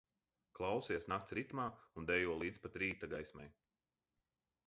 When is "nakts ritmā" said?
1.11-1.65